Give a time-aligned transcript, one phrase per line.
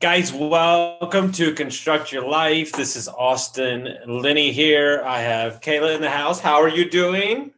[0.00, 2.72] Guys, welcome to Construct Your Life.
[2.72, 5.02] This is Austin Linney here.
[5.04, 6.40] I have Kayla in the house.
[6.40, 7.50] How are you doing?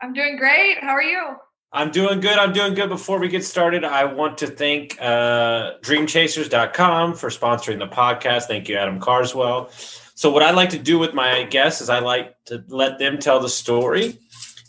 [0.00, 0.78] I'm doing great.
[0.80, 1.36] How are you?
[1.70, 2.36] I'm doing good.
[2.38, 2.88] I'm doing good.
[2.88, 8.46] Before we get started, I want to thank uh, dreamchasers.com for sponsoring the podcast.
[8.46, 9.70] Thank you, Adam Carswell.
[10.16, 13.18] So, what I like to do with my guests is I like to let them
[13.18, 14.18] tell the story,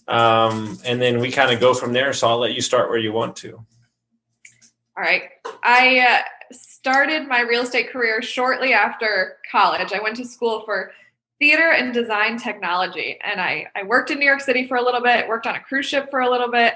[0.08, 2.14] um, and then we kind of go from there.
[2.14, 3.66] So, I'll let you start where you want to.
[4.96, 5.24] All right.
[5.64, 6.20] I uh,
[6.54, 9.94] started my real estate career shortly after college.
[9.94, 10.92] I went to school for
[11.40, 13.20] theater and design technology.
[13.24, 15.60] And I, I worked in New York City for a little bit, worked on a
[15.60, 16.76] cruise ship for a little bit,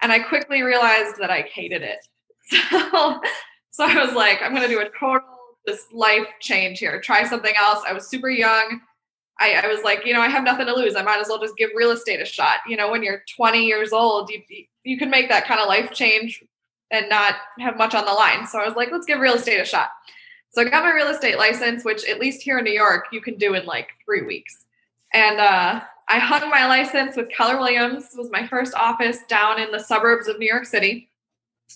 [0.00, 1.98] and I quickly realized that I hated it.
[2.70, 3.20] So,
[3.70, 7.22] so I was like, I'm going to do a total this life change here, try
[7.22, 7.84] something else.
[7.86, 8.80] I was super young.
[9.38, 10.96] I, I, was like, you know, I have nothing to lose.
[10.96, 12.56] I might as well just give real estate a shot.
[12.66, 14.42] You know, when you're 20 years old, you,
[14.82, 16.42] you can make that kind of life change
[16.90, 18.46] and not have much on the line.
[18.46, 19.88] So I was like, let's give real estate a shot.
[20.50, 23.20] So I got my real estate license, which at least here in New York, you
[23.20, 24.64] can do in like three weeks.
[25.12, 29.70] And uh, I hung my license with Keller Williams, was my first office down in
[29.70, 31.10] the suburbs of New York City,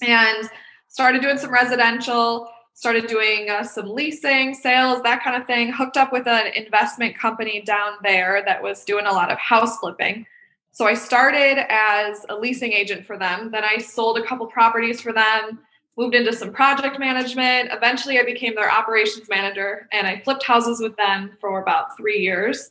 [0.00, 0.48] and
[0.88, 5.70] started doing some residential, started doing uh, some leasing, sales, that kind of thing.
[5.70, 9.78] Hooked up with an investment company down there that was doing a lot of house
[9.78, 10.26] flipping.
[10.74, 13.50] So I started as a leasing agent for them.
[13.50, 15.58] Then I sold a couple properties for them,
[15.98, 17.68] moved into some project management.
[17.70, 22.18] Eventually, I became their operations manager and I flipped houses with them for about three
[22.20, 22.70] years.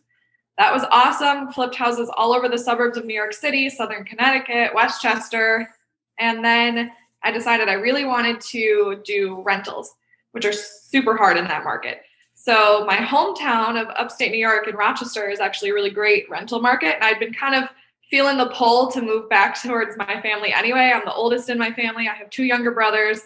[0.57, 1.53] That was awesome.
[1.53, 5.69] Flipped houses all over the suburbs of New York City, Southern Connecticut, Westchester.
[6.17, 6.91] And then
[7.23, 9.94] I decided I really wanted to do rentals,
[10.31, 12.01] which are super hard in that market.
[12.34, 16.59] So my hometown of upstate New York in Rochester is actually a really great rental
[16.59, 16.95] market.
[16.95, 17.69] And I'd been kind of
[18.11, 20.91] feeling the pull to move back towards my family anyway.
[20.94, 22.07] I'm the oldest in my family.
[22.07, 23.22] I have two younger brothers.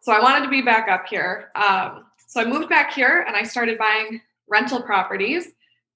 [0.00, 1.52] So I wanted to be back up here.
[1.54, 5.48] Um, so I moved back here and I started buying rental properties.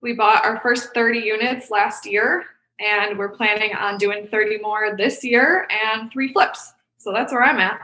[0.02, 2.44] We bought our first 30 units last year
[2.78, 6.74] and we're planning on doing 30 more this year and three flips.
[6.98, 7.80] So that's where I'm at.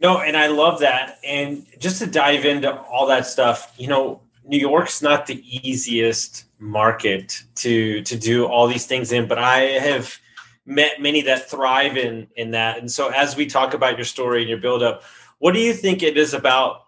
[0.00, 1.18] No, and I love that.
[1.24, 6.46] And just to dive into all that stuff, you know, New York's not the easiest
[6.58, 10.18] market to to do all these things in, but I have
[10.66, 12.78] met many that thrive in in that.
[12.78, 15.04] And so as we talk about your story and your build up,
[15.38, 16.82] what do you think it is about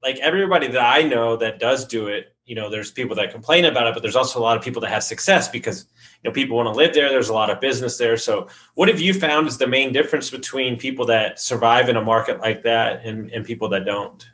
[0.00, 3.64] like everybody that I know that does do it, you know, there's people that complain
[3.64, 5.86] about it, but there's also a lot of people that have success because
[6.22, 7.08] you know people want to live there.
[7.08, 8.16] There's a lot of business there.
[8.16, 12.02] So what have you found is the main difference between people that survive in a
[12.02, 14.24] market like that and, and people that don't?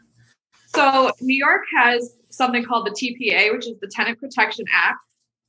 [0.66, 4.98] So New York has something called the TPA, which is the Tenant Protection Act,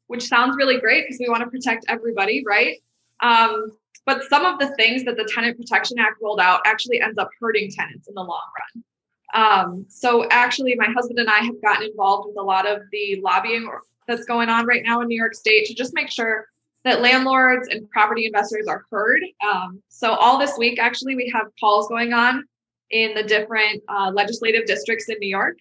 [0.08, 2.78] which sounds really great because we want to protect everybody, right?
[3.22, 3.72] Um,
[4.06, 7.30] but some of the things that the Tenant Protection Act rolled out actually ends up
[7.40, 8.44] hurting tenants in the long
[8.76, 8.84] run.
[9.34, 13.20] Um, so actually, my husband and I have gotten involved with a lot of the
[13.22, 13.68] lobbying
[14.08, 16.48] that's going on right now in New York State to just make sure
[16.84, 19.22] that landlords and property investors are heard.
[19.46, 22.46] Um, so all this week, actually, we have calls going on
[22.92, 25.58] in the different uh, legislative districts in New York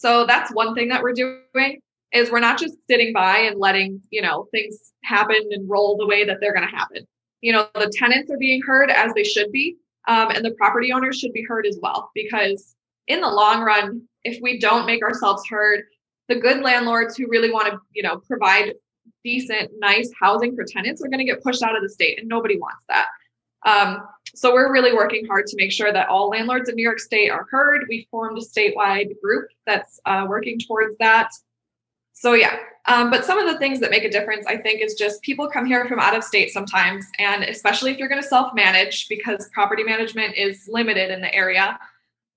[0.00, 4.00] so that's one thing that we're doing is we're not just sitting by and letting,
[4.08, 7.06] you know, things happen and roll the way that they're going to happen.
[7.42, 9.76] You know, the tenants are being heard as they should be,
[10.08, 12.10] um, and the property owners should be heard as well.
[12.14, 12.74] Because
[13.08, 15.82] in the long run, if we don't make ourselves heard,
[16.28, 18.72] the good landlords who really want to, you know, provide
[19.22, 22.26] decent, nice housing for tenants are going to get pushed out of the state, and
[22.26, 23.08] nobody wants that.
[23.66, 24.02] Um,
[24.34, 27.30] so we're really working hard to make sure that all landlords in New York State
[27.30, 27.86] are heard.
[27.88, 31.30] We formed a statewide group that's uh, working towards that.
[32.12, 34.94] So yeah, um, but some of the things that make a difference, I think, is
[34.94, 38.28] just people come here from out of state sometimes, and especially if you're going to
[38.28, 41.78] self-manage because property management is limited in the area.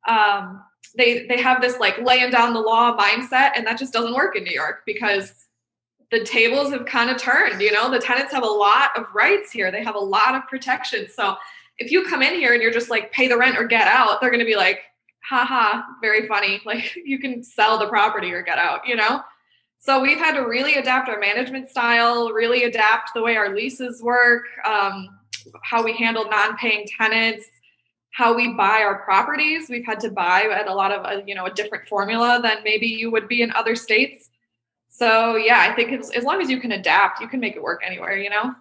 [0.07, 0.63] Um,
[0.95, 4.35] they they have this like laying down the law mindset, and that just doesn't work
[4.35, 5.33] in New York because
[6.13, 7.59] the tables have kind of turned.
[7.59, 9.71] You know, the tenants have a lot of rights here.
[9.71, 11.07] They have a lot of protection.
[11.11, 11.35] So
[11.79, 14.21] if you come in here and you're just like pay the rent or get out,
[14.21, 14.81] they're going to be like,
[15.27, 16.61] haha, very funny.
[16.65, 19.21] Like you can sell the property or get out, you know?
[19.79, 24.01] So we've had to really adapt our management style, really adapt the way our leases
[24.03, 25.19] work, um,
[25.63, 27.45] how we handle non-paying tenants,
[28.11, 29.67] how we buy our properties.
[29.67, 32.63] We've had to buy at a lot of a, you know a different formula than
[32.63, 34.29] maybe you would be in other states.
[35.03, 37.61] So yeah, I think it's as long as you can adapt, you can make it
[37.61, 38.15] work anywhere.
[38.15, 38.55] You know.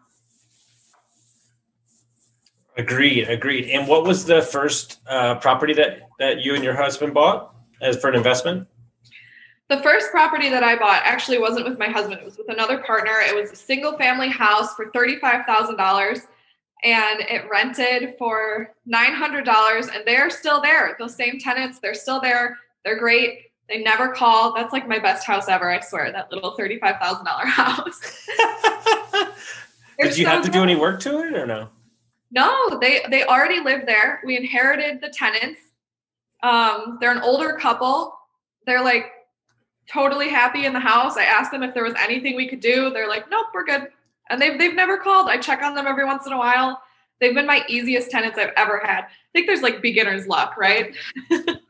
[2.76, 3.28] Agreed.
[3.28, 3.70] Agreed.
[3.70, 7.96] And what was the first uh, property that that you and your husband bought as
[8.00, 8.66] for an investment?
[9.68, 12.20] The first property that I bought actually wasn't with my husband.
[12.20, 13.14] It was with another partner.
[13.20, 16.22] It was a single family house for thirty-five thousand dollars
[16.84, 22.58] and it rented for $900 and they're still there those same tenants they're still there
[22.84, 24.55] they're great they never call.
[24.55, 28.29] That's like my best house ever i swear that little $35000 house.
[29.99, 31.69] Did you have to do any work to it or no?
[32.31, 34.20] No they they already lived there.
[34.25, 35.61] We inherited the tenants.
[36.43, 38.14] Um, they're an older couple.
[38.67, 39.12] They're like
[39.91, 41.17] totally happy in the house.
[41.17, 42.91] I asked them if there was anything we could do.
[42.91, 43.88] They're like nope we're good.
[44.31, 45.29] And they've they've never called.
[45.29, 46.82] I check on them every once in a while.
[47.20, 49.05] They've been my easiest tenants I've ever had.
[49.05, 50.94] I think there's like beginner's luck, right?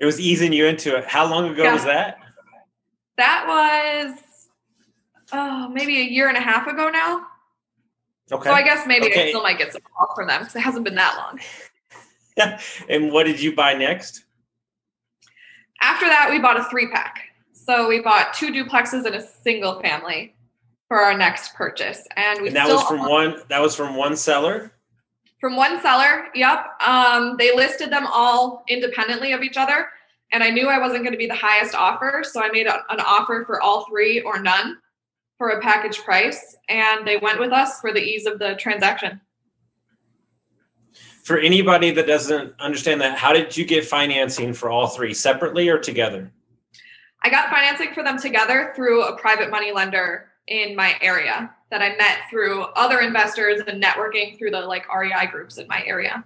[0.00, 1.04] it was easing you into it.
[1.04, 1.74] How long ago yeah.
[1.74, 2.18] was that?
[3.18, 4.18] That was
[5.32, 7.26] oh maybe a year and a half ago now.
[8.32, 8.48] Okay.
[8.48, 9.26] So I guess maybe okay.
[9.26, 11.40] I still might get some calls from them because it hasn't been that long.
[12.36, 12.60] Yeah.
[12.88, 14.24] and what did you buy next?
[15.82, 17.24] After that, we bought a three pack.
[17.52, 20.34] So we bought two duplexes and a single family
[20.88, 22.06] for our next purchase.
[22.16, 24.72] And we and that was from one that was from one seller?
[25.40, 26.66] From one seller, yep.
[26.86, 29.88] Um, they listed them all independently of each other.
[30.32, 32.22] And I knew I wasn't going to be the highest offer.
[32.24, 34.76] So I made a, an offer for all three or none
[35.38, 36.56] for a package price.
[36.68, 39.20] And they went with us for the ease of the transaction.
[41.24, 45.68] For anybody that doesn't understand that, how did you get financing for all three separately
[45.68, 46.30] or together?
[47.22, 51.82] I got financing for them together through a private money lender in my area that
[51.82, 56.24] I met through other investors and networking through the like REI groups in my area.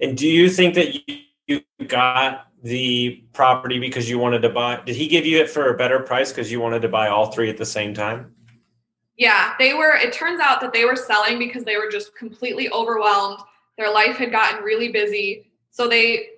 [0.00, 0.94] And do you think that
[1.46, 4.80] you got the property because you wanted to buy?
[4.84, 7.32] Did he give you it for a better price because you wanted to buy all
[7.32, 8.32] three at the same time?
[9.16, 9.96] Yeah, they were.
[9.96, 13.40] It turns out that they were selling because they were just completely overwhelmed.
[13.78, 15.50] Their life had gotten really busy.
[15.70, 16.28] So they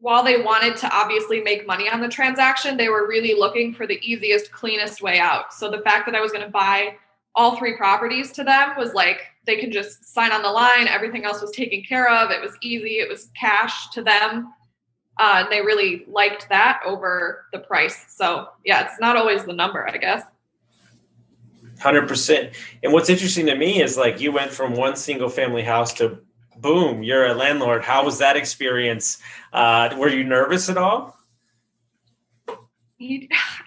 [0.00, 3.86] while they wanted to obviously make money on the transaction, they were really looking for
[3.86, 5.52] the easiest, cleanest way out.
[5.52, 6.96] So the fact that I was going to buy
[7.34, 10.88] all three properties to them was like they could just sign on the line.
[10.88, 12.30] Everything else was taken care of.
[12.30, 12.98] It was easy.
[12.98, 14.52] It was cash to them.
[15.18, 18.04] Uh, and they really liked that over the price.
[18.08, 20.22] So yeah, it's not always the number, I guess.
[21.80, 22.54] Hundred percent.
[22.82, 26.18] And what's interesting to me is like you went from one single family house to
[26.60, 27.82] boom, you're a landlord.
[27.84, 29.18] How was that experience?
[29.52, 31.16] Uh, were you nervous at all?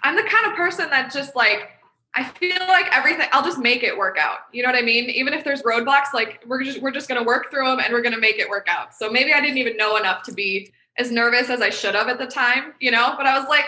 [0.04, 1.70] I'm the kind of person that just like
[2.14, 4.40] I feel like everything I'll just make it work out.
[4.52, 5.10] You know what I mean?
[5.10, 7.94] Even if there's roadblocks, like we're just we're just going to work through them and
[7.94, 8.94] we're going to make it work out.
[8.94, 12.10] So maybe I didn't even know enough to be as nervous as I should have
[12.10, 13.66] at the time, you know, but I was like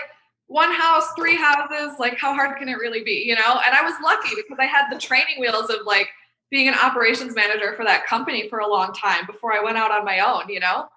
[0.48, 3.62] one house, three houses, like how hard can it really be, you know?
[3.66, 6.10] And I was lucky because I had the training wheels of like
[6.54, 9.90] being an operations manager for that company for a long time before I went out
[9.90, 10.88] on my own, you know?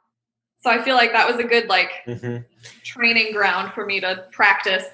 [0.61, 2.43] So I feel like that was a good like mm-hmm.
[2.85, 4.85] training ground for me to practice.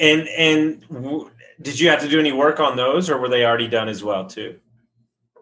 [0.00, 1.30] And and w-
[1.60, 4.02] did you have to do any work on those or were they already done as
[4.02, 4.58] well too?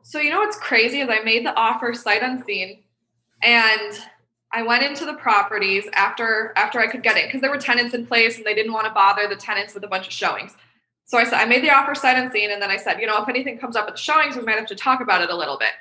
[0.03, 2.83] So you know what's crazy is I made the offer sight unseen
[3.41, 4.01] and
[4.53, 7.95] I went into the properties after after I could get it because there were tenants
[7.95, 10.57] in place and they didn't want to bother the tenants with a bunch of showings.
[11.05, 12.51] So I said, I made the offer sight unseen.
[12.51, 14.57] And then I said, you know, if anything comes up at the showings, we might
[14.57, 15.73] have to talk about it a little bit.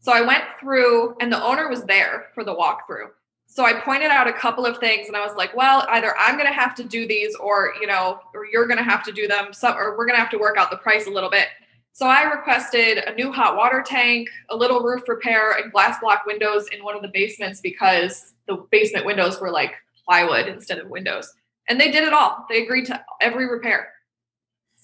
[0.00, 3.08] So I went through, and the owner was there for the walkthrough.
[3.46, 6.34] So I pointed out a couple of things, and I was like, well, either I'm
[6.34, 9.12] going to have to do these, or you know, or you're going to have to
[9.12, 11.30] do them, so, or we're going to have to work out the price a little
[11.30, 11.46] bit.
[11.92, 16.26] So I requested a new hot water tank, a little roof repair, and glass block
[16.26, 19.72] windows in one of the basements because the basement windows were like
[20.04, 21.32] plywood instead of windows.
[21.68, 22.44] And they did it all.
[22.50, 23.93] They agreed to every repair.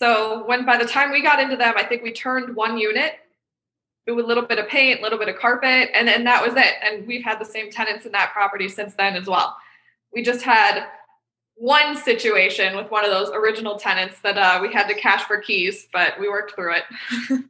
[0.01, 3.17] So when by the time we got into them, I think we turned one unit
[4.07, 6.55] with a little bit of paint, a little bit of carpet, and then that was
[6.57, 6.75] it.
[6.83, 9.55] And we've had the same tenants in that property since then as well.
[10.15, 10.87] We just had
[11.55, 15.37] one situation with one of those original tenants that uh, we had to cash for
[15.37, 16.85] keys, but we worked through it.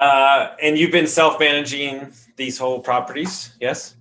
[0.00, 3.94] uh, and you've been self-managing these whole properties, yes?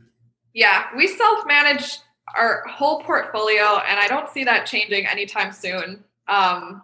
[0.53, 1.97] Yeah, we self-manage
[2.35, 6.03] our whole portfolio, and I don't see that changing anytime soon.
[6.27, 6.81] Um,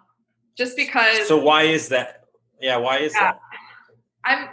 [0.56, 1.28] just because.
[1.28, 2.26] So why is that?
[2.62, 3.40] Yeah, why is yeah, that?
[4.26, 4.50] I'm.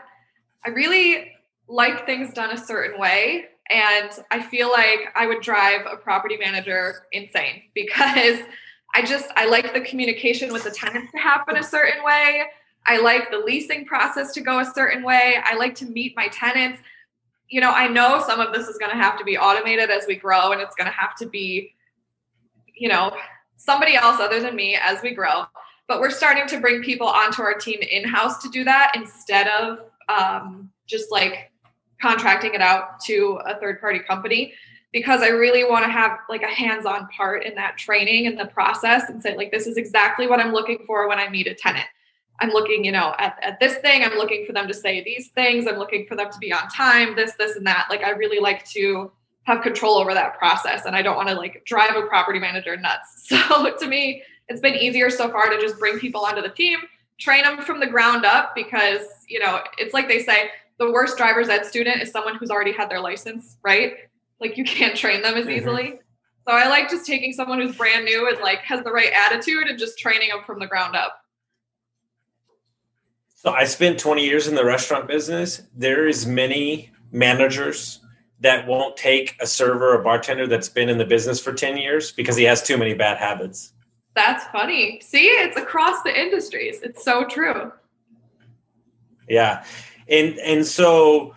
[0.64, 1.32] I really
[1.68, 6.36] like things done a certain way, and I feel like I would drive a property
[6.36, 8.40] manager insane because
[8.94, 12.44] I just I like the communication with the tenants to happen a certain way.
[12.86, 15.36] I like the leasing process to go a certain way.
[15.44, 16.80] I like to meet my tenants.
[17.50, 20.06] You know, I know some of this is going to have to be automated as
[20.06, 21.74] we grow and it's going to have to be,
[22.74, 23.14] you know,
[23.56, 25.44] somebody else other than me as we grow.
[25.86, 29.48] But we're starting to bring people onto our team in house to do that instead
[29.48, 31.50] of um, just like
[32.00, 34.54] contracting it out to a third party company
[34.92, 38.46] because I really want to have like a hands-on part in that training and the
[38.46, 41.54] process and say like this is exactly what I'm looking for when I meet a
[41.54, 41.86] tenant.
[42.40, 44.02] I'm looking, you know, at, at this thing.
[44.02, 45.66] I'm looking for them to say these things.
[45.66, 47.86] I'm looking for them to be on time, this, this, and that.
[47.90, 49.12] Like I really like to
[49.44, 50.84] have control over that process.
[50.86, 53.28] And I don't want to like drive a property manager nuts.
[53.30, 56.78] So to me, it's been easier so far to just bring people onto the team,
[57.18, 61.18] train them from the ground up because, you know, it's like they say, the worst
[61.18, 63.94] driver's ed student is someone who's already had their license, right?
[64.40, 65.52] Like you can't train them as mm-hmm.
[65.52, 66.00] easily.
[66.48, 69.68] So I like just taking someone who's brand new and like has the right attitude
[69.68, 71.22] and just training them from the ground up.
[73.42, 75.62] So I spent 20 years in the restaurant business.
[75.74, 78.00] There is many managers
[78.40, 82.12] that won't take a server or bartender that's been in the business for 10 years
[82.12, 83.72] because he has too many bad habits.
[84.14, 85.00] That's funny.
[85.00, 86.82] See, it's across the industries.
[86.82, 87.72] It's so true.
[89.26, 89.64] Yeah.
[90.06, 91.34] And and so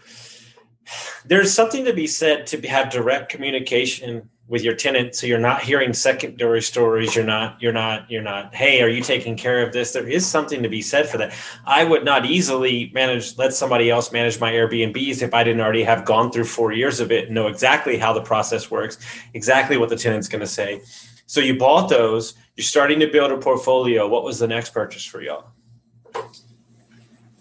[1.26, 5.62] there's something to be said to have direct communication with your tenant so you're not
[5.62, 9.72] hearing secondary stories you're not you're not you're not hey are you taking care of
[9.72, 9.92] this?
[9.92, 11.34] There is something to be said for that.
[11.66, 15.84] I would not easily manage let somebody else manage my airbnbs if i didn't already
[15.84, 18.98] have gone through four years of it and know exactly how the process works
[19.34, 20.82] exactly what the tenant's going to say.
[21.26, 24.08] So you bought those you're starting to build a portfolio.
[24.08, 25.53] What was the next purchase for y'all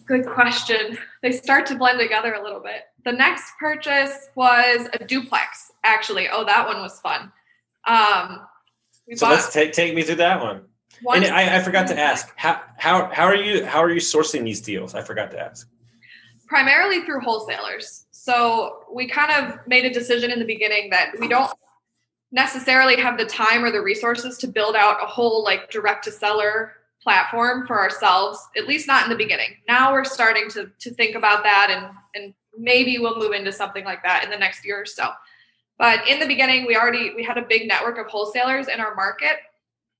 [0.07, 5.05] good question they start to blend together a little bit the next purchase was a
[5.05, 6.29] duplex, actually.
[6.29, 7.33] Oh, that one was fun.
[7.87, 8.47] Um,
[9.15, 10.63] so let's take take me through that one.
[11.03, 14.01] one and I, I forgot to ask how how how are you how are you
[14.01, 14.95] sourcing these deals?
[14.95, 15.69] I forgot to ask.
[16.47, 18.07] Primarily through wholesalers.
[18.11, 21.51] So we kind of made a decision in the beginning that we don't
[22.31, 26.13] necessarily have the time or the resources to build out a whole like direct to
[26.13, 30.91] seller platform for ourselves at least not in the beginning now we're starting to to
[30.95, 34.65] think about that and and maybe we'll move into something like that in the next
[34.65, 35.11] year or so.
[35.79, 38.95] But in the beginning, we already we had a big network of wholesalers in our
[38.95, 39.37] market.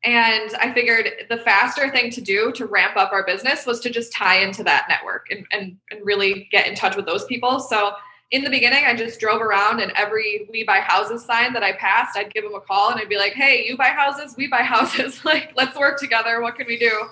[0.05, 3.91] And I figured the faster thing to do to ramp up our business was to
[3.91, 7.61] just tie into that network and, and, and really get in touch with those people.
[7.61, 7.93] So
[8.33, 11.73] in the beginning, I just drove around and every we buy houses sign that I
[11.73, 14.49] passed, I'd give them a call and I'd be like, hey, you buy houses, we
[14.49, 15.25] buy houses.
[15.25, 16.41] like, let's work together.
[16.41, 17.09] What can we do?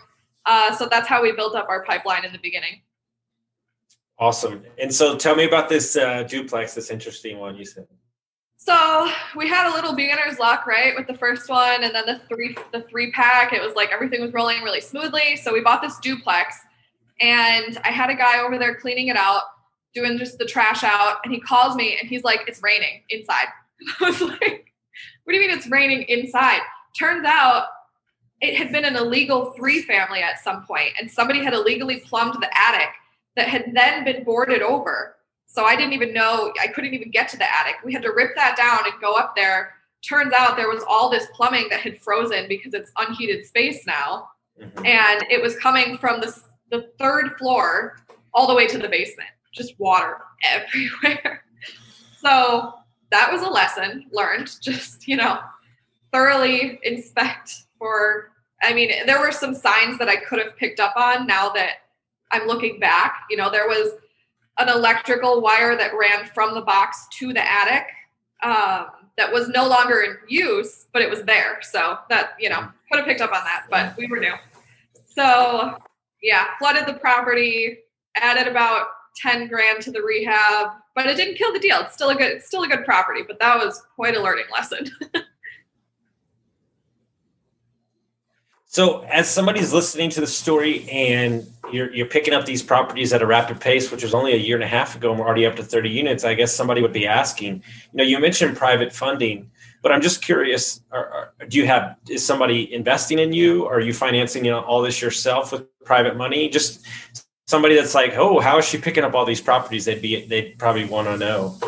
[0.46, 2.80] Uh, so that's how we built up our pipeline in the beginning.
[4.18, 4.64] Awesome.
[4.78, 7.86] And so tell me about this uh, duplex, this interesting one you said.
[8.56, 12.20] So we had a little beginner's luck, right, with the first one, and then the
[12.28, 13.54] three the three pack.
[13.54, 15.36] It was like everything was rolling really smoothly.
[15.36, 16.56] So we bought this duplex,
[17.22, 19.44] and I had a guy over there cleaning it out,
[19.94, 23.46] doing just the trash out, and he calls me and he's like, "It's raining inside."
[24.00, 24.72] I was like,
[25.24, 26.60] "What do you mean it's raining inside?"
[26.98, 27.66] Turns out
[28.40, 32.42] it had been an illegal three family at some point, and somebody had illegally plumbed
[32.42, 32.88] the attic
[33.36, 35.16] that had then been boarded over.
[35.46, 37.76] So I didn't even know, I couldn't even get to the attic.
[37.84, 39.74] We had to rip that down and go up there.
[40.02, 44.28] Turns out there was all this plumbing that had frozen because it's unheated space now.
[44.60, 44.86] Mm-hmm.
[44.86, 47.96] And it was coming from the, the third floor
[48.32, 51.44] all the way to the basement, just water everywhere.
[52.20, 52.74] so
[53.10, 54.50] that was a lesson learned.
[54.60, 55.40] Just, you know,
[56.12, 58.30] thoroughly inspect for,
[58.62, 61.78] I mean, there were some signs that I could have picked up on now that
[62.30, 63.94] I'm looking back, you know, there was
[64.58, 67.86] an electrical wire that ran from the box to the attic
[68.42, 71.58] um, that was no longer in use, but it was there.
[71.62, 74.34] So that, you know, could have picked up on that, but we were new.
[75.06, 75.76] So
[76.22, 77.78] yeah, flooded the property,
[78.16, 81.80] added about 10 grand to the rehab, but it didn't kill the deal.
[81.80, 84.46] It's still a good, it's still a good property, but that was quite a learning
[84.52, 84.90] lesson.
[88.72, 93.20] So, as somebody's listening to the story and you're, you're picking up these properties at
[93.20, 95.44] a rapid pace, which was only a year and a half ago, and we're already
[95.44, 97.62] up to 30 units, I guess somebody would be asking, you
[97.94, 99.50] know, you mentioned private funding,
[99.82, 103.66] but I'm just curious, are, are, do you have, is somebody investing in you?
[103.66, 106.48] Are you financing you know, all this yourself with private money?
[106.48, 106.86] Just
[107.50, 109.84] somebody that's like, oh, how is she picking up all these properties?
[109.84, 111.58] They'd be, they'd probably want to know.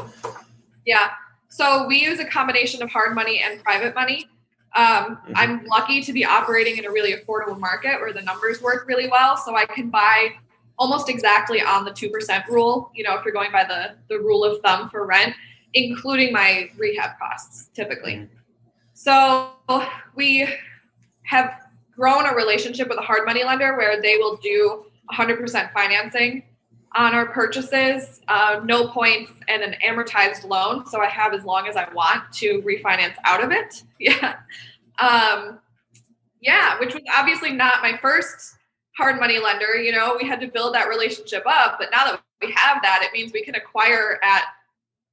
[0.87, 1.11] Yeah.
[1.49, 4.29] So we use a combination of hard money and private money.
[4.77, 5.33] Um, mm-hmm.
[5.35, 9.09] I'm lucky to be operating in a really affordable market where the numbers work really
[9.09, 9.37] well.
[9.37, 10.29] So I can buy
[10.79, 14.45] almost exactly on the 2% rule, you know, if you're going by the, the rule
[14.45, 15.35] of thumb for rent,
[15.75, 18.15] including my rehab costs typically.
[18.15, 18.35] Mm-hmm.
[18.95, 19.51] So
[20.15, 20.49] we
[21.25, 21.55] have
[21.97, 26.45] grown a relationship with a hard money lender where they will do 100% financing
[26.95, 30.87] on our purchases, uh, no points, and an amortized loan.
[30.87, 33.83] So I have as long as I want to refinance out of it.
[33.99, 34.37] Yeah.
[34.99, 35.61] Um,
[36.41, 38.57] yeah, which was obviously not my first
[38.97, 39.77] hard money lender.
[39.77, 41.77] You know, we had to build that relationship up.
[41.79, 44.43] But now that we have that, it means we can acquire at,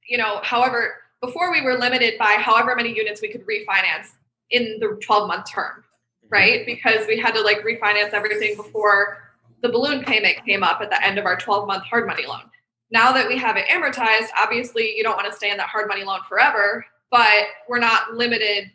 [0.08, 4.08] you know, however, before we were limited by however many units we could refinance
[4.50, 5.84] in the 12 month term,
[6.24, 6.28] mm-hmm.
[6.28, 6.66] right?
[6.66, 9.29] Because we had to like refinance everything before
[9.62, 12.42] the balloon payment came up at the end of our 12 month hard money loan.
[12.90, 15.88] Now that we have it amortized, obviously you don't want to stay in that hard
[15.88, 18.70] money loan forever, but we're not limited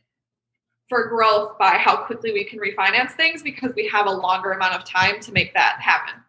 [0.88, 4.75] for growth by how quickly we can refinance things because we have a longer amount
[4.75, 6.22] of time to make that happen.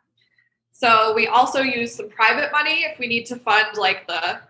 [0.72, 4.40] So we also use some private money if we need to fund like the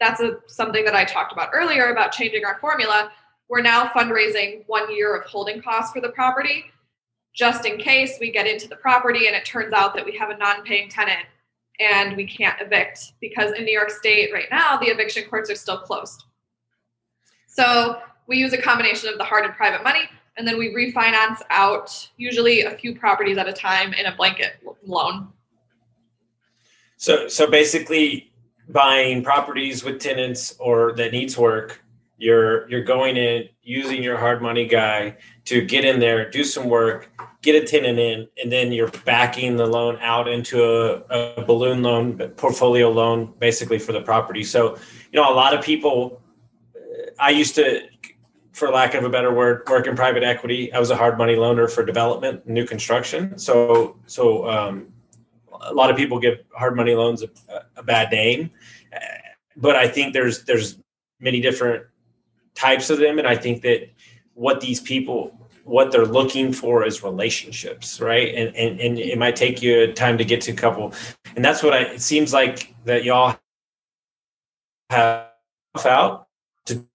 [0.00, 3.12] that's a something that I talked about earlier about changing our formula.
[3.48, 6.64] We're now fundraising one year of holding costs for the property
[7.34, 10.30] just in case we get into the property and it turns out that we have
[10.30, 11.26] a non-paying tenant
[11.80, 15.56] and we can't evict because in New York State right now the eviction courts are
[15.56, 16.24] still closed.
[17.46, 20.02] So we use a combination of the hard and private money
[20.36, 24.54] and then we refinance out usually a few properties at a time in a blanket
[24.86, 25.28] loan.
[26.96, 28.32] So so basically
[28.68, 31.83] buying properties with tenants or that needs work,
[32.16, 35.16] you're you're going in using your hard money guy
[35.46, 37.10] to get in there, do some work,
[37.42, 41.82] get a tenant in, and then you're backing the loan out into a, a balloon
[41.82, 44.44] loan, portfolio loan, basically for the property.
[44.44, 44.76] So,
[45.12, 46.22] you know, a lot of people,
[47.18, 47.82] I used to
[48.52, 50.72] for lack of a better word, work in private equity.
[50.72, 53.36] I was a hard money loaner for development, new construction.
[53.36, 54.92] So, so um,
[55.60, 57.28] a lot of people give hard money loans a,
[57.76, 58.50] a, bad name,
[59.56, 60.78] but I think there's there's
[61.20, 61.84] many different
[62.54, 63.90] types of them, and I think that
[64.34, 68.34] what these people what they're looking for is relationships, right?
[68.34, 70.92] And and and it might take you time to get to a couple,
[71.36, 71.80] and that's what I.
[71.80, 73.36] It seems like that y'all
[74.90, 75.28] have
[75.84, 76.28] out
[76.66, 76.86] to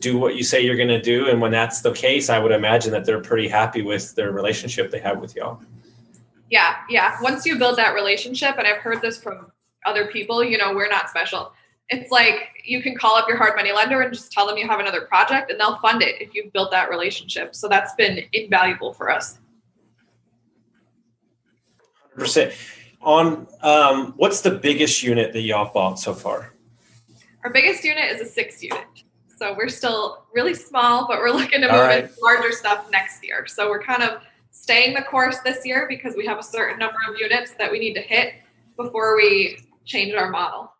[0.00, 1.28] do what you say you're going to do.
[1.28, 4.90] And when that's the case, I would imagine that they're pretty happy with their relationship
[4.90, 5.60] they have with y'all.
[6.50, 7.18] Yeah, yeah.
[7.20, 9.52] Once you build that relationship, and I've heard this from
[9.84, 11.52] other people, you know, we're not special.
[11.90, 14.66] It's like you can call up your hard money lender and just tell them you
[14.66, 17.54] have another project and they'll fund it if you've built that relationship.
[17.54, 19.38] So that's been invaluable for us.
[22.16, 22.54] 100%.
[23.00, 26.52] On um, what's the biggest unit that y'all bought so far?
[27.44, 28.84] Our biggest unit is a six unit.
[29.36, 32.04] So we're still really small, but we're looking to move right.
[32.04, 33.46] into larger stuff next year.
[33.46, 34.20] So we're kind of
[34.50, 37.78] staying the course this year because we have a certain number of units that we
[37.78, 38.34] need to hit
[38.76, 40.72] before we change our model.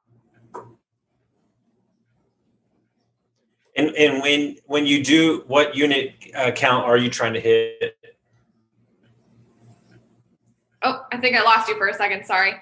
[3.79, 7.97] And, and when when you do, what unit uh, count are you trying to hit?
[10.83, 12.27] Oh, I think I lost you for a second.
[12.27, 12.55] Sorry.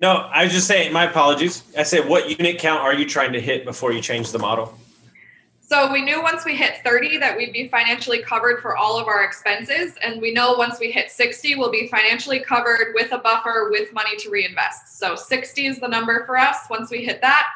[0.00, 1.62] No, I was just saying, my apologies.
[1.78, 4.76] I said, what unit count are you trying to hit before you change the model?
[5.60, 9.06] So we knew once we hit 30 that we'd be financially covered for all of
[9.06, 9.94] our expenses.
[10.02, 13.92] And we know once we hit 60, we'll be financially covered with a buffer with
[13.92, 14.98] money to reinvest.
[14.98, 16.58] So 60 is the number for us.
[16.68, 17.46] Once we hit that,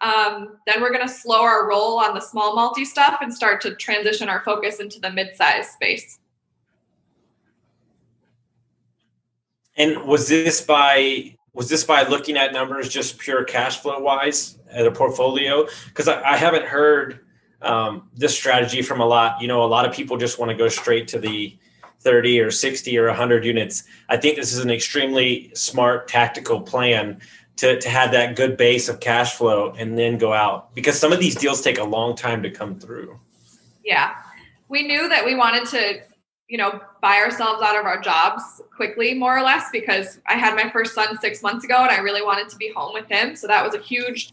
[0.00, 3.60] um, then we're going to slow our roll on the small multi stuff and start
[3.62, 6.18] to transition our focus into the mid-size space.
[9.76, 14.58] And was this by was this by looking at numbers just pure cash flow wise
[14.70, 15.66] at a portfolio?
[15.86, 17.20] Because I, I, haven't heard
[17.62, 19.40] um, this strategy from a lot.
[19.40, 21.56] You know, a lot of people just want to go straight to the
[22.00, 23.84] 30 or 60 or 100 units.
[24.10, 27.22] I think this is an extremely smart tactical plan
[27.56, 31.12] to, to have that good base of cash flow and then go out because some
[31.12, 33.18] of these deals take a long time to come through.
[33.84, 34.14] Yeah.
[34.68, 36.02] We knew that we wanted to
[36.48, 40.54] you know, buy ourselves out of our jobs quickly, more or less, because I had
[40.54, 43.34] my first son six months ago and I really wanted to be home with him.
[43.34, 44.32] So that was a huge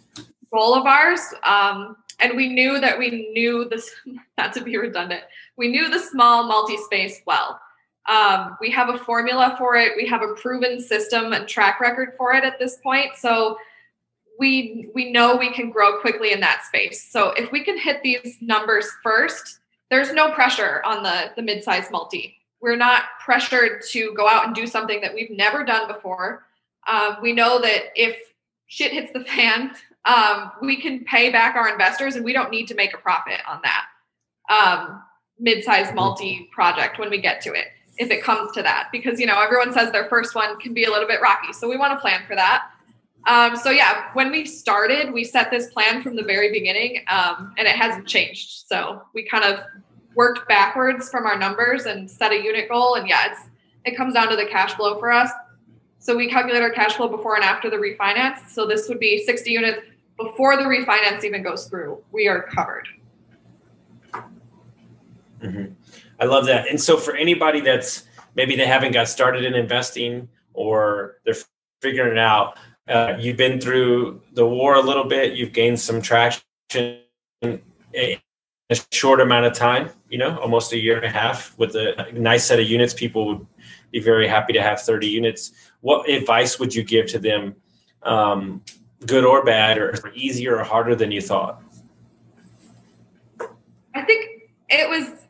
[0.53, 1.21] goal of ours.
[1.43, 3.89] Um, and we knew that we knew this,
[4.38, 5.23] not to be redundant,
[5.57, 7.59] we knew the small multi space well.
[8.08, 12.13] Um, we have a formula for it, we have a proven system and track record
[12.18, 13.16] for it at this point.
[13.18, 13.58] So
[14.39, 17.10] we we know we can grow quickly in that space.
[17.12, 21.89] So if we can hit these numbers first, there's no pressure on the the mid-size
[21.92, 22.36] multi.
[22.62, 26.46] We're not pressured to go out and do something that we've never done before.
[26.88, 28.18] Um, we know that if
[28.68, 32.68] shit hits the fan, um, we can pay back our investors, and we don't need
[32.68, 33.86] to make a profit on that
[34.50, 35.04] um,
[35.39, 38.89] mid-size multi project when we get to it, if it comes to that.
[38.91, 41.69] Because you know everyone says their first one can be a little bit rocky, so
[41.69, 42.69] we want to plan for that.
[43.25, 47.53] Um, so yeah, when we started, we set this plan from the very beginning, um,
[47.58, 48.67] and it hasn't changed.
[48.67, 49.63] So we kind of
[50.15, 52.95] worked backwards from our numbers and set a unit goal.
[52.95, 53.41] And yeah, it's
[53.86, 55.29] it comes down to the cash flow for us.
[55.99, 58.49] So we calculate our cash flow before and after the refinance.
[58.49, 59.79] So this would be 60 units
[60.17, 62.03] before the refinance even goes through.
[62.12, 62.88] We are covered.
[65.41, 65.73] Mm-hmm.
[66.23, 66.69] I love that.
[66.69, 71.36] And so for anybody that's maybe they haven't got started in investing or they're
[71.81, 72.57] figuring it out,
[72.88, 75.33] uh, you've been through the war a little bit.
[75.33, 76.41] You've gained some traction
[77.41, 77.59] in
[77.91, 78.21] a
[78.93, 79.89] short amount of time.
[80.07, 82.93] You know, almost a year and a half with a nice set of units.
[82.93, 83.45] People would
[83.91, 85.51] be very happy to have 30 units.
[85.81, 87.53] What advice would you give to them,
[88.03, 88.63] um,
[89.05, 91.62] good or bad, or easier or harder than you thought?
[93.93, 95.22] I think it was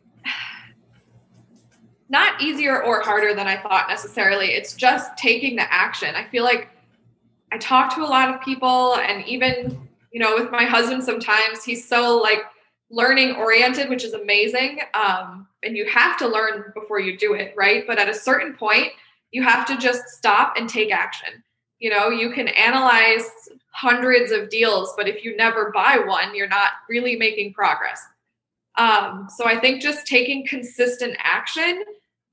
[2.13, 4.53] not easier or harder than I thought necessarily.
[4.53, 6.13] It's just taking the action.
[6.15, 6.69] I feel like
[7.51, 11.63] I talk to a lot of people and even, you know, with my husband sometimes
[11.65, 12.43] he's so like
[12.91, 14.81] learning oriented, which is amazing.
[14.93, 17.83] Um, and you have to learn before you do it, right?
[17.87, 18.89] But at a certain point,
[19.31, 21.43] you have to just stop and take action.
[21.79, 23.27] You know, you can analyze
[23.71, 28.03] hundreds of deals, but if you never buy one, you're not really making progress.
[28.75, 31.83] Um, so I think just taking consistent action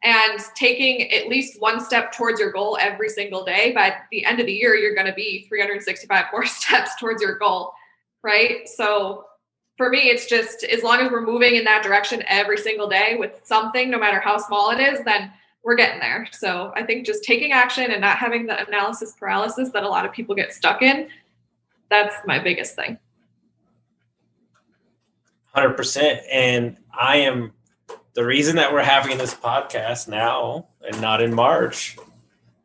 [0.03, 4.41] and taking at least one step towards your goal every single day by the end
[4.41, 7.73] of the year you're going to be 365 more steps towards your goal
[8.23, 8.69] right?
[8.69, 9.25] So
[9.77, 13.17] for me it's just as long as we're moving in that direction every single day
[13.19, 15.33] with something no matter how small it is then
[15.63, 16.27] we're getting there.
[16.33, 20.07] So i think just taking action and not having the analysis paralysis that a lot
[20.07, 21.09] of people get stuck in
[21.91, 22.99] that's my biggest thing.
[25.57, 27.53] 100% and i am
[28.15, 31.97] the reason that we're having this podcast now and not in March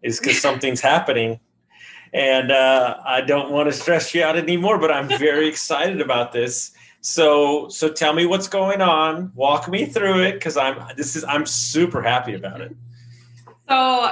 [0.01, 1.39] is because something's happening.
[2.13, 6.31] And uh, I don't want to stress you out anymore, but I'm very excited about
[6.31, 6.71] this.
[7.01, 9.31] So, so tell me what's going on.
[9.35, 12.75] Walk me through it because I'm this is I'm super happy about it.
[13.69, 14.11] So,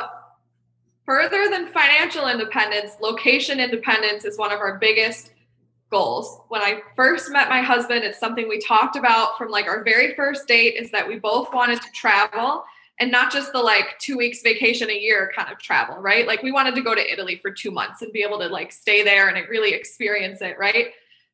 [1.05, 5.32] further than financial independence, location independence is one of our biggest
[5.93, 6.41] goals.
[6.49, 10.15] When I first met my husband, it's something we talked about from like our very
[10.15, 12.63] first date is that we both wanted to travel
[12.99, 16.25] and not just the like two weeks vacation a year kind of travel, right?
[16.25, 18.71] Like we wanted to go to Italy for two months and be able to like
[18.71, 20.87] stay there and really experience it, right?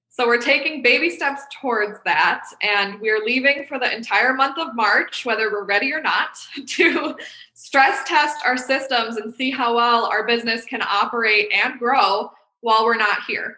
[0.09, 2.43] So we're taking baby steps towards that.
[2.61, 7.15] And we're leaving for the entire month of March, whether we're ready or not, to
[7.53, 12.83] stress test our systems and see how well our business can operate and grow while
[12.83, 13.55] we're not here.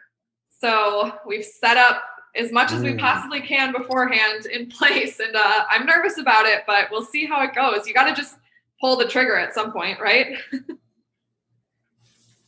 [0.61, 2.03] So we've set up
[2.35, 2.99] as much as we mm.
[2.99, 5.19] possibly can beforehand in place.
[5.19, 7.87] And uh, I'm nervous about it, but we'll see how it goes.
[7.87, 8.37] You got to just
[8.79, 10.37] pull the trigger at some point, right?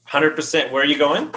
[0.07, 0.71] 100%.
[0.71, 1.33] Where are you going?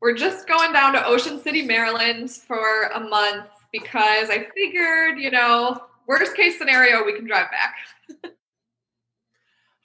[0.00, 5.30] We're just going down to Ocean City, Maryland for a month because I figured, you
[5.30, 7.76] know, worst case scenario, we can drive back.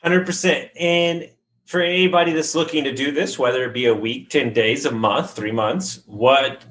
[0.05, 0.69] 100%.
[0.79, 1.29] And
[1.67, 4.91] for anybody that's looking to do this, whether it be a week, 10 days, a
[4.91, 6.63] month, three months, what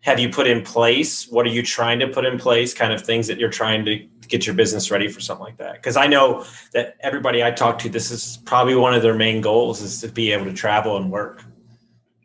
[0.00, 1.28] have you put in place?
[1.28, 2.74] What are you trying to put in place?
[2.74, 5.74] Kind of things that you're trying to get your business ready for something like that.
[5.74, 9.40] Because I know that everybody I talk to, this is probably one of their main
[9.40, 11.44] goals is to be able to travel and work.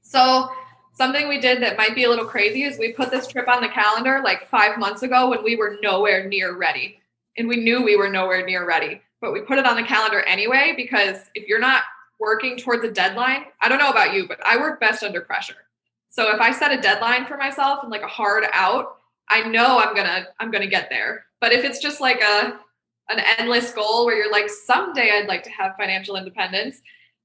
[0.02, 0.50] So
[0.94, 3.62] something we did that might be a little crazy is we put this trip on
[3.62, 7.00] the calendar like five months ago when we were nowhere near ready.
[7.38, 10.22] And we knew we were nowhere near ready, but we put it on the calendar
[10.22, 11.84] anyway because if you're not
[12.19, 15.56] working towards a deadline, I don't know about you, but I work best under pressure.
[16.10, 18.97] So if I set a deadline for myself and like a hard out,
[19.30, 21.25] I know I'm gonna I'm gonna get there.
[21.41, 22.58] But if it's just like a
[23.10, 26.82] an endless goal where you're like someday I'd like to have financial independence,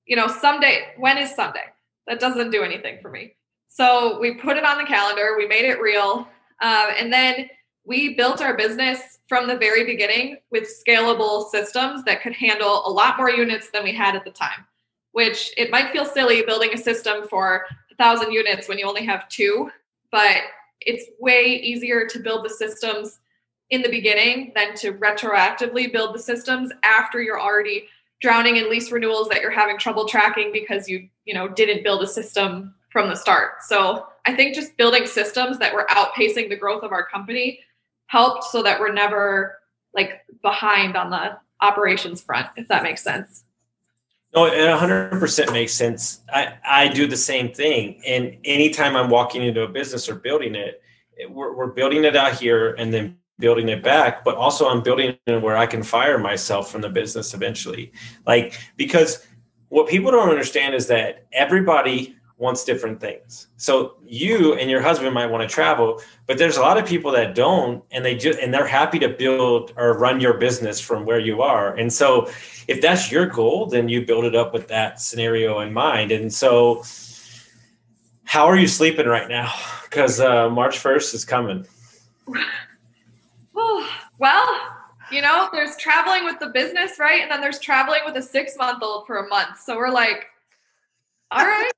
[0.06, 1.66] you know, someday when is Sunday?
[2.08, 3.34] That doesn't do anything for me.
[3.68, 6.26] So we put it on the calendar, we made it real,
[6.60, 7.48] um, and then
[7.84, 12.90] we built our business from the very beginning with scalable systems that could handle a
[12.90, 14.66] lot more units than we had at the time
[15.12, 19.04] which it might feel silly building a system for a thousand units when you only
[19.04, 19.70] have two,
[20.10, 20.38] but
[20.80, 23.20] it's way easier to build the systems
[23.70, 27.86] in the beginning than to retroactively build the systems after you're already
[28.20, 32.02] drowning in lease renewals that you're having trouble tracking because you you know didn't build
[32.02, 33.62] a system from the start.
[33.62, 37.60] So i think just building systems that were outpacing the growth of our company
[38.06, 39.58] helped so that we're never
[39.94, 43.44] like behind on the operations front if that makes sense
[44.34, 46.20] no, it 100% makes sense.
[46.32, 48.00] I, I do the same thing.
[48.06, 50.82] And anytime I'm walking into a business or building it,
[51.28, 55.16] we're, we're building it out here and then building it back, but also I'm building
[55.26, 57.92] it where I can fire myself from the business eventually.
[58.26, 59.26] Like, because
[59.68, 63.48] what people don't understand is that everybody wants different things.
[63.58, 67.12] So you and your husband might want to travel, but there's a lot of people
[67.12, 71.04] that don't and they just and they're happy to build or run your business from
[71.04, 71.76] where you are.
[71.76, 72.30] And so
[72.66, 76.12] if that's your goal, then you build it up with that scenario in mind.
[76.12, 76.82] And so
[78.24, 79.52] how are you sleeping right now?
[79.90, 81.66] Cuz uh, March 1st is coming.
[84.18, 84.56] well,
[85.12, 87.20] you know, there's traveling with the business, right?
[87.20, 89.60] And then there's traveling with a 6-month-old for a month.
[89.60, 90.26] So we're like
[91.32, 91.70] all right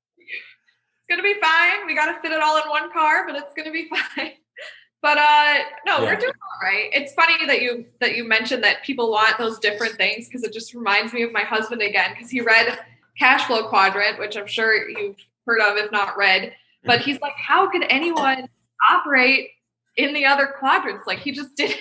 [1.12, 1.86] gonna be fine.
[1.86, 4.32] We gotta fit it all in one car, but it's gonna be fine.
[5.00, 6.04] But uh no, yeah.
[6.04, 6.90] we're doing all right.
[6.92, 10.52] It's funny that you that you mentioned that people want those different things because it
[10.52, 12.78] just reminds me of my husband again because he read
[13.18, 16.54] cash flow quadrant, which I'm sure you've heard of if not read.
[16.84, 18.48] But he's like, how could anyone
[18.90, 19.50] operate
[19.96, 21.06] in the other quadrants?
[21.06, 21.80] Like he just didn't.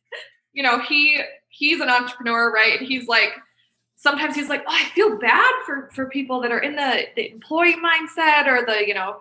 [0.52, 2.80] you know, he he's an entrepreneur, right?
[2.80, 3.30] He's like
[3.96, 7.32] sometimes he's like, oh, I feel bad for for people that are in the, the
[7.32, 9.20] employee mindset or the you know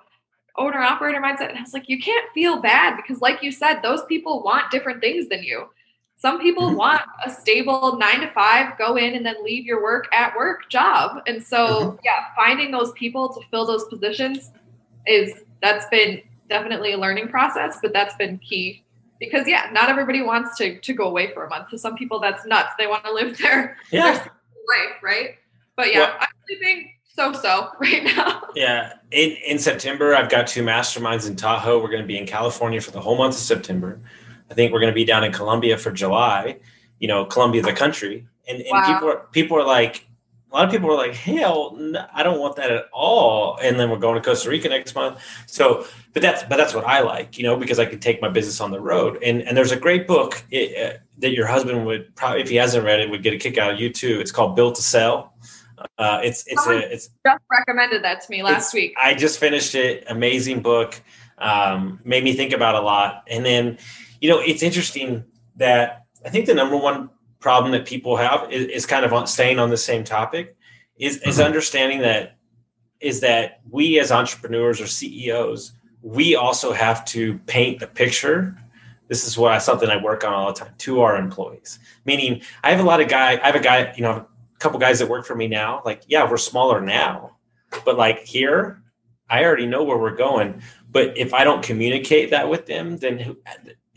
[0.58, 1.50] owner operator mindset.
[1.50, 4.72] And I was like, you can't feel bad because, like you said, those people want
[4.72, 5.70] different things than you.
[6.18, 10.08] Some people want a stable nine to five, go in and then leave your work
[10.14, 11.24] at work job.
[11.28, 11.96] And so, mm-hmm.
[12.04, 14.52] yeah, finding those people to fill those positions
[15.08, 18.84] is that's been definitely a learning process, but that's been key
[19.20, 21.70] because yeah, not everybody wants to to go away for a month.
[21.70, 22.72] To some people, that's nuts.
[22.78, 23.78] They want to live there.
[23.92, 24.14] yeah.
[24.14, 24.32] their
[24.70, 25.36] life, right?
[25.76, 28.42] But yeah, well, I'm sleeping so so right now.
[28.56, 28.94] Yeah.
[29.12, 31.82] In in September, I've got two masterminds in Tahoe.
[31.82, 34.00] We're going to be in California for the whole month of September.
[34.50, 36.58] I think we're going to be down in Colombia for July.
[37.00, 38.94] You know, Colombia, the country, and, and wow.
[38.94, 40.08] people are people are like,
[40.52, 43.58] a lot of people are like, hell, no, I don't want that at all.
[43.62, 45.20] And then we're going to Costa Rica next month.
[45.48, 48.30] So, but that's but that's what I like, you know, because I can take my
[48.30, 49.22] business on the road.
[49.22, 52.56] And and there's a great book it, uh, that your husband would probably, if he
[52.56, 54.20] hasn't read it, would get a kick out of you too.
[54.20, 55.34] It's called Built to Sell.
[55.98, 58.94] Uh, it's it's Someone a it's just recommended that to me last week.
[59.02, 60.06] I just finished it.
[60.08, 61.02] Amazing book.
[61.38, 63.24] Um, made me think about a lot.
[63.30, 63.78] And then,
[64.22, 65.26] you know, it's interesting
[65.58, 69.28] that I think the number one problem that people have is, is kind of on,
[69.28, 70.56] staying on the same topic.
[70.98, 71.46] Is is mm-hmm.
[71.46, 72.38] understanding that
[73.02, 78.58] is that we as entrepreneurs or CEOs, we also have to paint the picture
[79.08, 81.80] this is what I something I work on all the time to our employees.
[82.06, 83.40] Meaning, I have a lot of guy.
[83.42, 85.82] I have a guy, you know, a couple guys that work for me now.
[85.86, 87.38] Like, yeah, we're smaller now,
[87.84, 88.82] but like here,
[89.30, 90.62] I already know where we're going.
[90.90, 93.36] But if I don't communicate that with them, then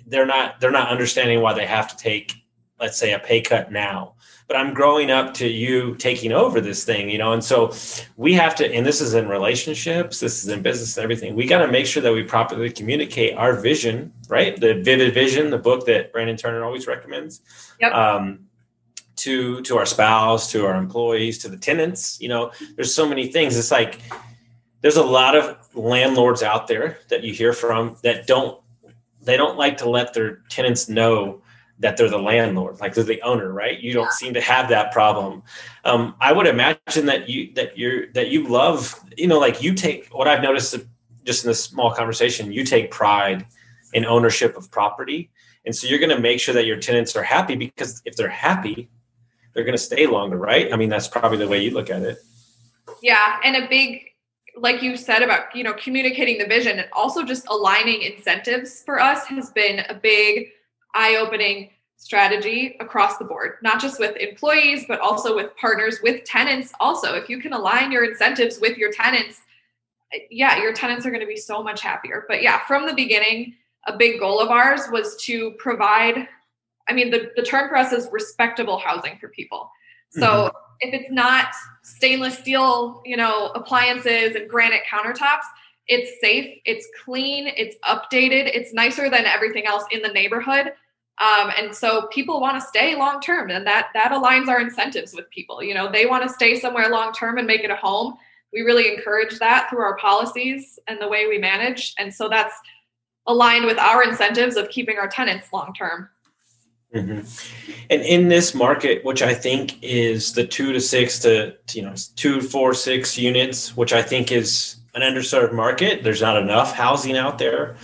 [0.07, 2.35] they're not they're not understanding why they have to take,
[2.81, 4.15] let's say, a pay cut now
[4.49, 7.35] but I'm growing up to you taking over this thing, you know.
[7.35, 7.73] And so
[8.17, 11.37] we have to, and this is in relationships, this is in business and everything.
[11.37, 14.59] We got to make sure that we properly communicate our vision, right?
[14.59, 17.43] The vivid vision, the book that Brandon Turner always recommends.
[17.79, 17.93] Yep.
[17.93, 18.41] Um,
[19.17, 22.21] to to our spouse, to our employees, to the tenants.
[22.21, 23.57] You know, there's so many things.
[23.59, 24.01] It's like
[24.81, 28.61] there's a lot of landlords out there that you hear from that don't
[29.21, 31.43] they don't like to let their tenants know
[31.81, 33.79] that they're the landlord, like they're the owner, right?
[33.79, 35.43] You don't seem to have that problem.
[35.85, 39.75] Um, I would imagine that you that you're that you love, you know, like you
[39.75, 40.77] take what I've noticed
[41.25, 43.47] just in this small conversation, you take pride
[43.93, 45.31] in ownership of property,
[45.65, 48.29] and so you're going to make sure that your tenants are happy because if they're
[48.29, 48.89] happy,
[49.55, 50.73] they're going to stay longer, right?
[50.73, 52.19] I mean, that's probably the way you look at it.
[53.03, 54.05] Yeah, and a big
[54.57, 59.01] like you said about you know communicating the vision and also just aligning incentives for
[59.01, 60.49] us has been a big
[60.95, 66.25] eye opening strategy across the board, not just with employees, but also with partners, with
[66.25, 66.73] tenants.
[66.81, 69.41] Also, if you can align your incentives with your tenants,
[70.31, 72.25] yeah, your tenants are going to be so much happier.
[72.29, 73.55] But yeah, from the beginning,
[73.87, 76.29] a big goal of ours was to provide,
[76.89, 79.71] I mean, the, the term for us is respectable housing for people.
[80.11, 80.57] So mm-hmm.
[80.81, 81.49] if it's not
[81.83, 85.45] stainless steel, you know, appliances and granite countertops,
[85.89, 90.73] it's safe, it's clean, it's updated, it's nicer than everything else in the neighborhood.
[91.21, 95.15] Um, and so people want to stay long term, and that that aligns our incentives
[95.15, 95.63] with people.
[95.63, 98.17] You know, they want to stay somewhere long term and make it a home.
[98.53, 102.55] We really encourage that through our policies and the way we manage, and so that's
[103.27, 106.09] aligned with our incentives of keeping our tenants long term.
[106.95, 107.21] Mm-hmm.
[107.91, 111.95] And in this market, which I think is the two to six to you know
[112.17, 116.03] two, four, six units, which I think is an underserved market.
[116.03, 117.77] There's not enough housing out there.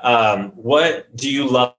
[0.00, 1.74] Um, what do you love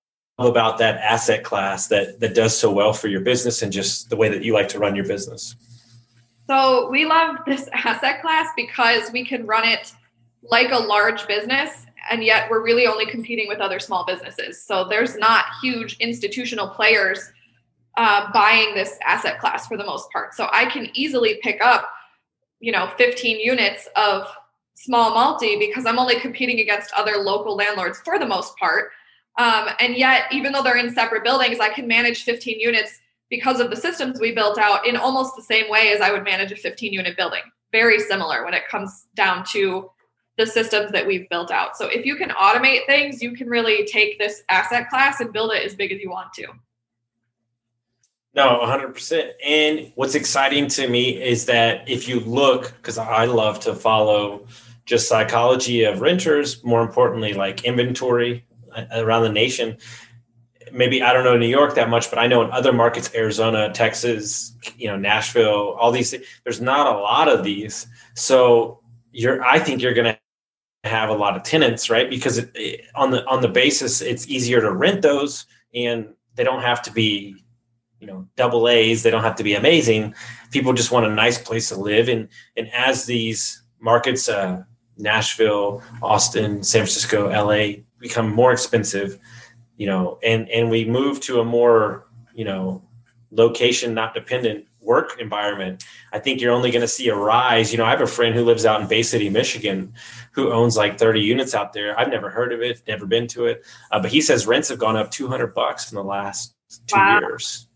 [0.45, 4.15] about that asset class that that does so well for your business and just the
[4.15, 5.56] way that you like to run your business?
[6.47, 9.93] So we love this asset class because we can run it
[10.43, 14.62] like a large business and yet we're really only competing with other small businesses.
[14.62, 17.32] So there's not huge institutional players
[17.97, 20.34] uh, buying this asset class for the most part.
[20.34, 21.88] So I can easily pick up,
[22.60, 24.27] you know, 15 units of
[24.75, 28.91] small multi because I'm only competing against other local landlords for the most part.
[29.37, 33.59] Um, and yet, even though they're in separate buildings, I can manage 15 units because
[33.59, 36.51] of the systems we built out in almost the same way as I would manage
[36.51, 37.41] a 15 unit building.
[37.71, 39.89] Very similar when it comes down to
[40.37, 41.77] the systems that we've built out.
[41.77, 45.53] So if you can automate things, you can really take this asset class and build
[45.53, 46.47] it as big as you want to.
[48.33, 49.31] No, 100%.
[49.45, 54.47] And what's exciting to me is that if you look, because I love to follow
[54.85, 58.45] just psychology of renters, more importantly, like inventory
[58.93, 59.77] around the nation.
[60.71, 63.71] Maybe I don't know New York that much, but I know in other markets, Arizona,
[63.73, 67.88] Texas, you know, Nashville, all these, there's not a lot of these.
[68.15, 68.79] So
[69.12, 72.10] you're, I think you're going to have a lot of tenants, right?
[72.10, 76.62] Because it, on the, on the basis, it's easier to rent those and they don't
[76.62, 77.36] have to be
[78.01, 79.03] you know double A's.
[79.03, 80.13] They don't have to be amazing.
[80.51, 82.10] People just want a nice place to live.
[82.10, 84.63] And and as these markets, uh,
[84.97, 89.19] Nashville, Austin, San Francisco, LA, become more expensive,
[89.77, 92.81] you know, and and we move to a more you know
[93.31, 97.71] location not dependent work environment, I think you're only going to see a rise.
[97.71, 99.93] You know, I have a friend who lives out in Bay City, Michigan,
[100.31, 101.97] who owns like 30 units out there.
[101.99, 104.79] I've never heard of it, never been to it, uh, but he says rents have
[104.79, 106.55] gone up 200 bucks in the last
[106.87, 107.19] two wow.
[107.19, 107.67] years.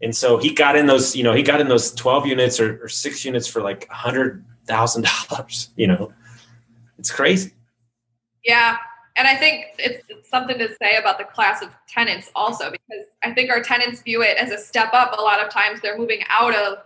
[0.00, 2.82] And so he got in those, you know, he got in those 12 units or,
[2.82, 6.12] or six units for like a hundred thousand dollars, you know,
[6.98, 7.52] it's crazy.
[8.44, 8.78] Yeah.
[9.18, 13.06] And I think it's, it's, something to say about the class of tenants also, because
[13.24, 15.18] I think our tenants view it as a step up.
[15.18, 16.78] A lot of times they're moving out of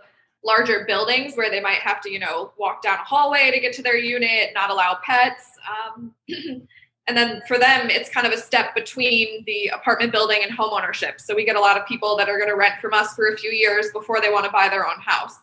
[0.45, 3.73] larger buildings where they might have to, you know, walk down a hallway to get
[3.73, 5.51] to their unit, not allow pets.
[5.69, 6.13] Um,
[7.07, 10.69] and then for them it's kind of a step between the apartment building and home
[10.71, 13.13] ownership so we get a lot of people that are going to rent from us
[13.13, 15.35] for a few years before they want to buy their own house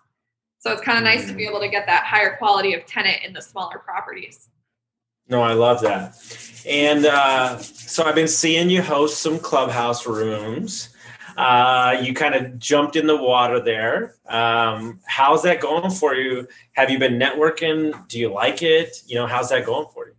[0.58, 1.50] so it's kind of nice to be mm.
[1.50, 4.48] able to get that higher quality of tenant in the smaller properties
[5.30, 6.16] no i love that
[6.66, 10.90] and uh, so i've been seeing you host some clubhouse rooms
[11.40, 14.16] uh, you kind of jumped in the water there.
[14.26, 16.46] Um, how's that going for you?
[16.72, 18.06] Have you been networking?
[18.08, 19.02] Do you like it?
[19.06, 20.14] You know, how's that going for you?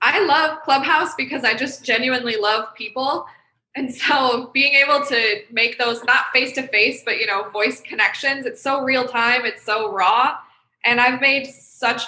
[0.00, 3.26] I love Clubhouse because I just genuinely love people.
[3.74, 7.82] And so being able to make those not face to face, but you know, voice
[7.82, 10.38] connections, it's so real time, it's so raw.
[10.86, 12.02] And I've made such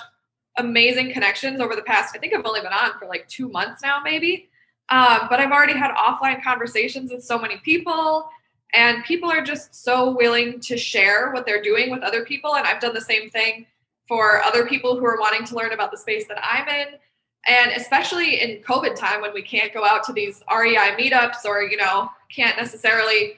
[0.58, 3.82] amazing connections over the past, I think I've only been on for like two months
[3.82, 4.48] now, maybe.
[4.90, 8.28] Um, but I've already had offline conversations with so many people,
[8.74, 12.56] and people are just so willing to share what they're doing with other people.
[12.56, 13.66] And I've done the same thing
[14.06, 16.98] for other people who are wanting to learn about the space that I'm in
[17.46, 21.62] and especially in covid time when we can't go out to these rei meetups or
[21.62, 23.36] you know can't necessarily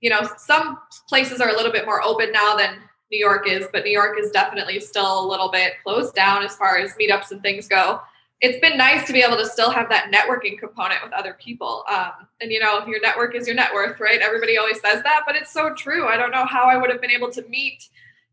[0.00, 0.78] you know some
[1.08, 2.76] places are a little bit more open now than
[3.10, 6.54] new york is but new york is definitely still a little bit closed down as
[6.56, 8.00] far as meetups and things go.
[8.40, 11.84] It's been nice to be able to still have that networking component with other people.
[11.90, 14.20] Um, and you know your network is your net worth right?
[14.20, 16.06] Everybody always says that but it's so true.
[16.06, 17.88] I don't know how i would have been able to meet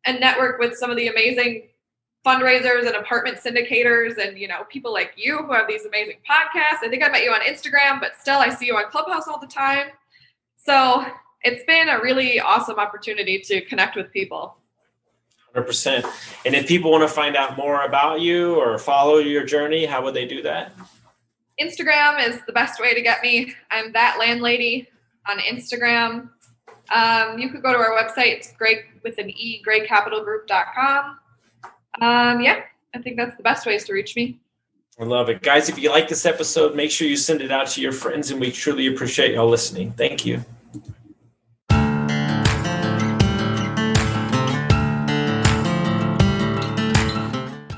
[0.05, 1.69] and network with some of the amazing
[2.25, 6.83] fundraisers and apartment syndicators and you know people like you who have these amazing podcasts.
[6.83, 9.39] I think i met you on instagram but still i see you on clubhouse all
[9.39, 9.87] the time.
[10.57, 11.05] So
[11.43, 14.57] it's been a really awesome opportunity to connect with people
[15.55, 16.03] 100%
[16.45, 20.03] and if people want to find out more about you or follow your journey how
[20.03, 20.73] would they do that
[21.61, 24.87] instagram is the best way to get me i'm that landlady
[25.27, 26.29] on instagram
[26.93, 31.17] um, you could go to our website it's great with an e greycapitalgroup.com
[32.01, 32.63] um, yeah,
[32.93, 34.39] I think that's the best ways to reach me.
[34.99, 35.41] I love it.
[35.41, 38.31] Guys, if you like this episode, make sure you send it out to your friends,
[38.31, 39.91] and we truly appreciate y'all listening.
[39.93, 40.43] Thank you.